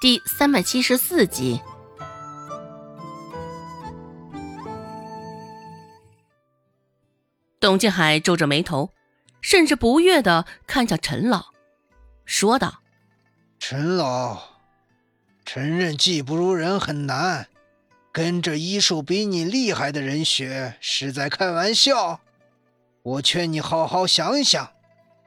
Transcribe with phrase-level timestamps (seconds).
[0.00, 1.60] 第三百七十四集。
[7.60, 8.92] 董庆海皱着眉头，
[9.42, 11.48] 甚至不悦的看向陈老，
[12.24, 12.80] 说道
[13.60, 14.40] ：“陈老，
[15.44, 17.48] 承认技不如人很难，
[18.10, 22.20] 跟着医术比你厉害的人学是在开玩笑。
[23.02, 24.72] 我劝你好好想想，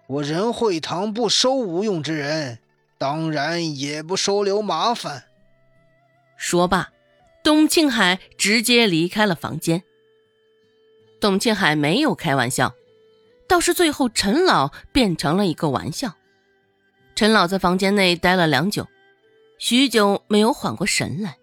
[0.08, 2.58] 我仁惠堂不收无用之人，
[3.04, 5.26] 当然也不收留麻烦。”
[6.40, 6.94] 说罢，
[7.44, 9.84] 董庆海直接离开了房间。
[11.20, 12.76] 董庆海没有开玩笑，
[13.46, 16.14] 倒是最后陈老变成了一个玩笑。
[17.14, 18.88] 陈老在房间内待了良久，
[19.58, 21.36] 许久没有缓过神来。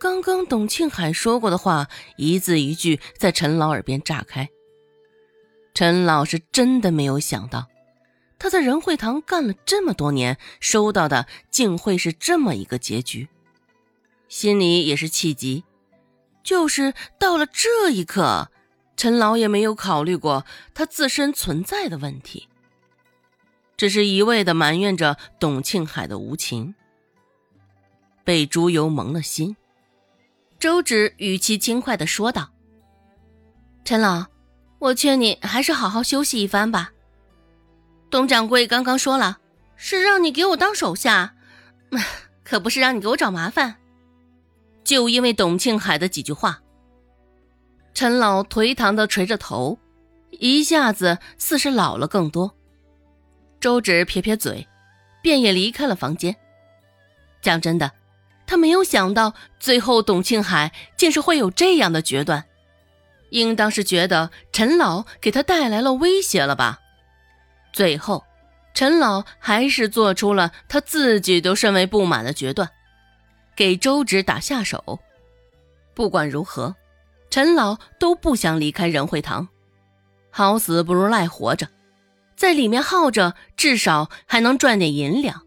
[0.00, 4.48] 刚刚董庆海说过的话，一字一句在陈老耳边炸开。
[5.72, 7.68] 陈老是真的没有想到，
[8.38, 13.28] 他在仁惠堂干了这么多年，收到的竟会是这么一个结局，
[14.28, 15.64] 心里也是气急。
[16.42, 18.50] 就是到了这一刻。
[18.96, 22.48] 陈老也没有考虑过他自身存在的问题，
[23.76, 26.74] 只是一味的埋怨着董庆海的无情，
[28.24, 29.56] 被猪油蒙了心。
[30.58, 32.50] 周芷语气轻快的说道
[33.86, 34.26] ：“陈老，
[34.80, 36.90] 我劝你还是好好休息一番吧。
[38.10, 39.38] 董掌柜刚刚说了，
[39.76, 41.34] 是让你给我当手下，
[42.42, 43.76] 可不是让你给我找麻烦。
[44.82, 46.60] 就因为董庆海的几句话。”
[47.92, 49.78] 陈老颓唐的垂着头，
[50.30, 52.54] 一下子似是老了更多。
[53.60, 54.66] 周芷撇撇嘴，
[55.20, 56.36] 便也离开了房间。
[57.42, 57.90] 讲真的，
[58.46, 62.44] 他没有想到最后董庆海竟是会有这样的决断，
[63.30, 66.80] 应当是觉得陈老给他带来了威胁了吧。
[67.78, 68.24] 最后，
[68.74, 72.68] 陈老还是做出了他自己都甚为不满的决断，
[73.54, 74.98] 给周芷打下手。
[75.94, 76.74] 不管如何。
[77.30, 79.46] 陈老都不想离开仁惠堂，
[80.30, 81.68] 好死不如赖活着，
[82.34, 85.42] 在里面耗着，至少还能赚点银两，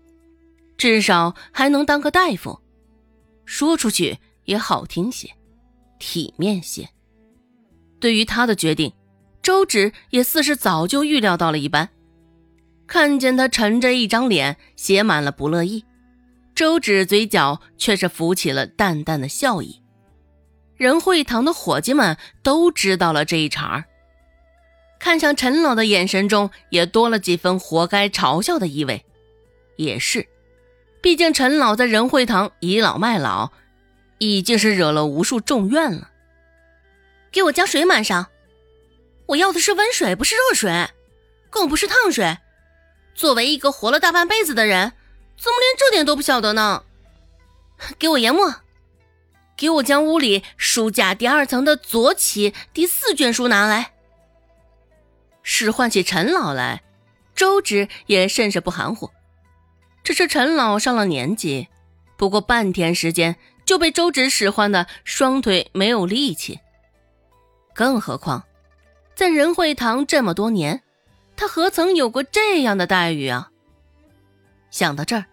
[0.78, 2.62] 至少还能当个大夫，
[3.44, 5.30] 说出去也好听些，
[6.00, 6.88] 体面些。
[8.00, 8.94] 对于他的决定，
[9.42, 11.90] 周芷也似是早就预料到了一般。
[12.92, 15.86] 看见他沉着一张脸，写满了不乐意，
[16.54, 19.82] 周芷嘴角却是浮起了淡淡的笑意。
[20.76, 23.86] 仁惠堂的伙计们都知道了这一茬儿，
[25.00, 29.06] 看向陈老的眼神中也多了几分活该嘲笑的意味。
[29.78, 30.28] 也是，
[31.02, 33.54] 毕竟陈老在仁惠堂倚老卖老，
[34.18, 36.10] 已经是惹了无数众怨了。
[37.32, 38.28] 给我将水满上，
[39.28, 40.90] 我要的是温水，不是热水，
[41.50, 42.38] 更不是烫水。
[43.22, 44.94] 作为一个活了大半辈子的人，
[45.38, 46.82] 怎么连这点都不晓得呢？
[48.00, 48.56] 给我研墨。
[49.56, 53.94] 给我将屋里书架第二层的左起第四卷书拿来。
[55.44, 56.82] 使唤起陈老来，
[57.36, 59.12] 周芷也甚是不含糊。
[60.04, 61.68] 只是陈老上了年纪，
[62.18, 66.60] 不过半天时间就被周芷使唤的双腿没有力气。
[67.76, 68.46] 更何况，
[69.14, 70.82] 在仁惠堂这么多年，
[71.42, 73.50] 他何曾有过这样的待遇啊？
[74.70, 75.26] 想到这儿，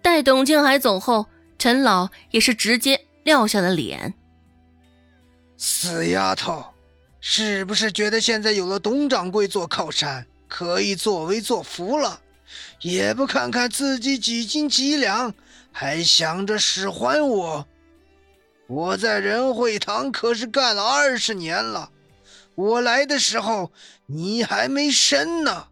[0.00, 1.26] 待董庆海走后，
[1.58, 3.04] 陈老也是直接。
[3.24, 4.14] 撂下了脸，
[5.56, 6.64] 死丫头，
[7.20, 12.20] 是不是觉得现在有了董掌柜做靠山，可以作威作福了？
[12.80, 15.34] 也不看看自己几斤几两，
[15.72, 17.66] 还想着使唤我？
[18.68, 21.90] 我在仁惠堂可是干了二十年了，
[22.54, 23.72] 我来的时候
[24.06, 25.68] 你还没生呢。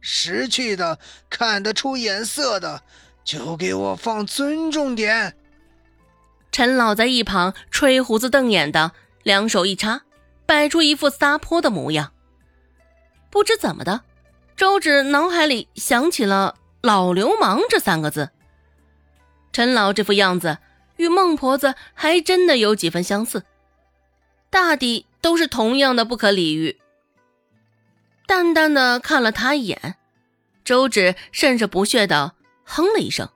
[0.00, 0.98] 识趣的、
[1.30, 2.82] 看得出眼色的，
[3.24, 5.34] 就给我放尊重点。
[6.52, 10.02] 陈老在一旁吹胡子瞪眼的，两手一插，
[10.44, 12.12] 摆出一副撒泼的模样。
[13.30, 14.02] 不知怎么的，
[14.56, 18.28] 周芷脑海里想起了“老流氓”这三个字。
[19.52, 20.58] 陈老这副样子
[20.96, 23.42] 与孟婆子还真的有几分相似，
[24.50, 26.78] 大抵都是同样的不可理喻。
[28.26, 29.96] 淡淡的看了他一眼，
[30.66, 33.30] 周芷甚是不屑的哼了一声，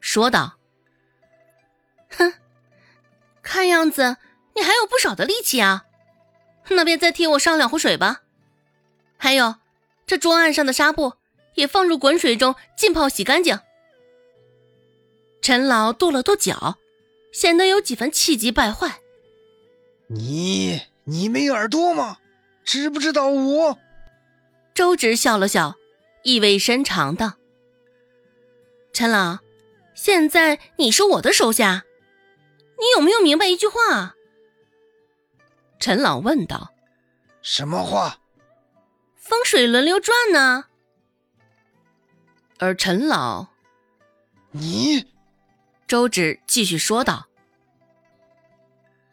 [0.00, 0.58] 说道。
[2.10, 2.34] 哼，
[3.42, 4.18] 看样子
[4.54, 5.86] 你还有不少的力气啊，
[6.68, 8.20] 那便再替我上两壶水吧。
[9.16, 9.54] 还有，
[10.06, 11.14] 这桌案上的纱布
[11.54, 13.58] 也放入滚水中浸泡洗干净。
[15.40, 16.76] 陈老跺了跺脚，
[17.32, 19.00] 显得有几分气急败坏。
[20.10, 22.18] 你你没耳朵吗？
[22.64, 23.78] 知不知道我？
[24.74, 25.74] 周芷笑了笑，
[26.22, 27.32] 意味深长道
[28.92, 29.38] ：“陈老。”
[29.96, 31.84] 现在你是我的手下，
[32.78, 34.14] 你有没有明白一句话？
[35.80, 36.72] 陈老问道。
[37.42, 38.20] 什么话？
[39.16, 40.66] 风水轮流转呢。
[42.58, 43.48] 而陈老，
[44.52, 45.12] 你，
[45.88, 47.26] 周芷继续说道：“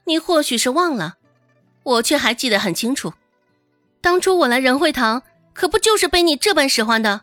[0.06, 1.18] 你或许是忘了，
[1.86, 3.14] 我却还记得很清楚。
[4.02, 5.24] 当初我来仁惠堂，
[5.54, 7.22] 可不就是被你这般使唤的？”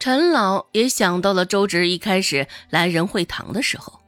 [0.00, 4.00] 陈老也想到了周芷一开始来仁惠堂的时候，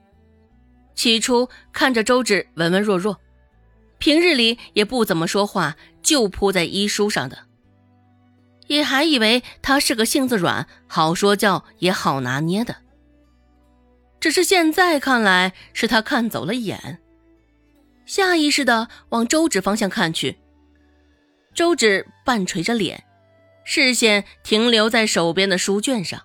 [0.95, 3.21] 起初看着周芷文文弱弱，
[3.99, 7.37] 平日里也不怎么说话，就扑在医书上的。
[8.69, 12.77] 也还以为他是个性子软、好说教也好拿捏的，
[14.19, 17.02] 只是现在看来是他看走了眼，
[18.07, 20.39] 下意识的往周芷方向看去。
[21.55, 23.05] 周芷半垂着脸，
[23.65, 26.23] 视线停留在手边的书卷上，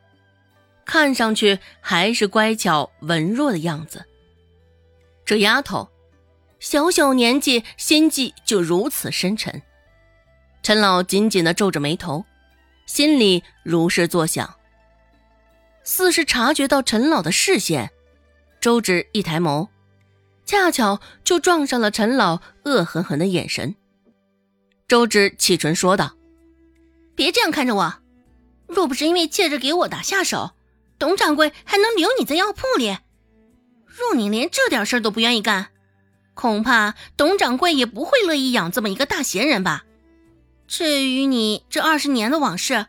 [0.85, 4.05] 看上去还是乖巧文弱的样子。
[5.25, 5.89] 这丫头，
[6.59, 9.61] 小小年纪心计就如此深沉。
[10.63, 12.25] 陈老紧紧的皱着眉头，
[12.85, 14.55] 心里如是作想。
[15.83, 17.91] 似是察觉到陈老的视线，
[18.59, 19.67] 周芷一抬眸，
[20.47, 23.75] 恰巧就撞上了陈老恶狠狠的眼神。
[24.87, 26.13] 周芷启唇说道
[27.15, 27.93] ：“别这样看着我，
[28.65, 30.51] 若不是因为借着给我打下手，
[30.97, 32.97] 董掌柜还能留你在药铺里？
[33.85, 35.67] 若你连这点事儿都不愿意干，
[36.33, 39.83] 恐怕董掌柜也不会乐意养这么一个大闲人吧。”
[40.65, 42.87] 至于你这二十年的往事，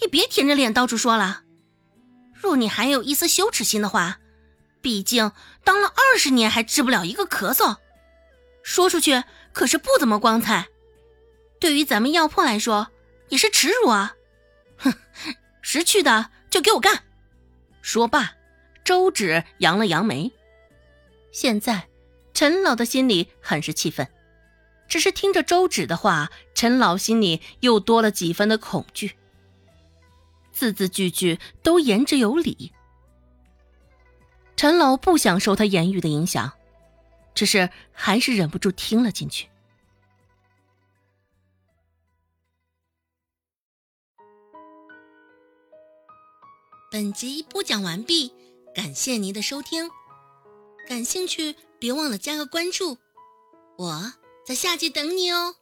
[0.00, 1.42] 也别舔着脸到处说了。
[2.34, 4.18] 若你还有一丝羞耻心的话，
[4.82, 5.32] 毕竟
[5.64, 7.76] 当了二十年还治不了一个咳嗽，
[8.62, 10.68] 说出去可是不怎么光彩。
[11.58, 12.88] 对于咱们药铺来说，
[13.28, 14.16] 也是耻辱啊！
[14.76, 14.92] 哼，
[15.62, 17.04] 识趣的就给我干！
[17.80, 18.34] 说罢，
[18.84, 20.32] 周芷扬了扬眉。
[21.30, 21.88] 现在，
[22.34, 24.08] 陈老的心里很是气愤。
[24.88, 29.16] 只是听着周芷的话，陈老心里又多了几分的恐惧。
[30.52, 32.72] 字字句句都言之有理，
[34.56, 36.52] 陈老不想受他言语的影响，
[37.34, 39.48] 只是还是忍不住听了进去。
[46.90, 48.32] 本集播讲完毕，
[48.74, 49.90] 感谢您的收听。
[50.86, 52.98] 感兴趣，别忘了加个关注，
[53.78, 54.12] 我。
[54.44, 55.54] 在下集等你哦。